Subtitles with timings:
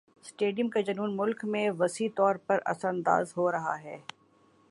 [0.23, 3.97] stadium کا جنون مُلک میں وسیع طور پر اثرانداز ہو رہا ہے